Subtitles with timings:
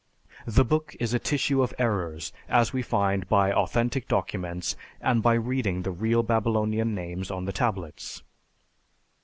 [0.47, 5.35] The book is a tissue of errors, as we find by authentic documents and by
[5.35, 8.23] reading the real Babylonian names on the tablets."